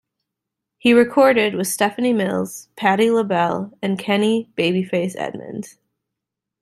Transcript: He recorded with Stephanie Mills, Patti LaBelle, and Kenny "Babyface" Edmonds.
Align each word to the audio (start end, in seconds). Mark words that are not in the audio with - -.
He 0.79 0.93
recorded 0.95 1.53
with 1.53 1.67
Stephanie 1.67 2.11
Mills, 2.11 2.69
Patti 2.75 3.11
LaBelle, 3.11 3.77
and 3.83 3.99
Kenny 3.99 4.49
"Babyface" 4.57 5.15
Edmonds. 5.15 5.77